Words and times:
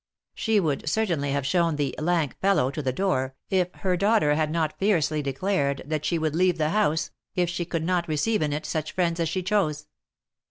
She 0.33 0.59
would 0.59 0.89
certainly 0.89 1.29
have 1.29 1.45
shown" 1.45 1.75
the 1.75 1.93
lank 1.99 2.35
fellow" 2.39 2.71
to 2.71 2.81
the 2.81 2.91
door, 2.91 3.35
if 3.51 3.71
her 3.81 3.95
daughter 3.95 4.33
had 4.33 4.49
not 4.49 4.79
fiercely 4.79 5.21
declared, 5.21 5.83
that 5.85 6.05
she 6.05 6.17
would 6.17 6.33
leave 6.35 6.57
the 6.57 6.69
house, 6.69 7.11
if 7.35 7.51
she 7.51 7.65
could 7.65 7.83
not 7.83 8.07
receive 8.07 8.41
in 8.41 8.51
it 8.51 8.65
such 8.65 8.93
friends 8.93 9.19
as 9.19 9.29
she 9.29 9.43
chose. 9.43 9.85